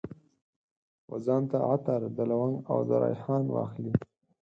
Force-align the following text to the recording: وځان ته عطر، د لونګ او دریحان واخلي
وځان 1.11 1.43
ته 1.51 1.57
عطر، 1.69 2.01
د 2.17 2.19
لونګ 2.29 2.53
او 2.71 2.77
دریحان 2.91 3.43
واخلي 3.49 3.93